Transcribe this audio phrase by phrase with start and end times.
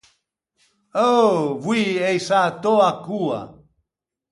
[1.11, 3.41] Ou, voî ei sätou a coa!